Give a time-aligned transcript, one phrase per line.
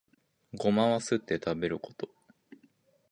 [0.55, 2.09] ゴマはすって食べること